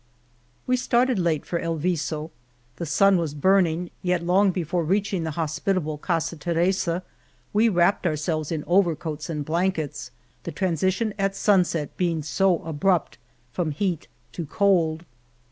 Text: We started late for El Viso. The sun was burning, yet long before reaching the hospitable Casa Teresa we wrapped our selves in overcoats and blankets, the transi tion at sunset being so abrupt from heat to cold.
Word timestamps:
We 0.65 0.77
started 0.77 1.19
late 1.19 1.45
for 1.45 1.59
El 1.59 1.75
Viso. 1.75 2.31
The 2.77 2.87
sun 2.87 3.17
was 3.17 3.35
burning, 3.35 3.91
yet 4.01 4.23
long 4.25 4.49
before 4.49 4.83
reaching 4.83 5.23
the 5.25 5.29
hospitable 5.37 5.99
Casa 5.99 6.35
Teresa 6.37 7.03
we 7.53 7.69
wrapped 7.69 8.07
our 8.07 8.15
selves 8.15 8.51
in 8.51 8.63
overcoats 8.65 9.29
and 9.29 9.45
blankets, 9.45 10.09
the 10.41 10.51
transi 10.51 10.91
tion 10.91 11.13
at 11.19 11.35
sunset 11.35 11.95
being 11.97 12.23
so 12.23 12.63
abrupt 12.65 13.19
from 13.53 13.69
heat 13.69 14.07
to 14.31 14.47
cold. 14.47 15.05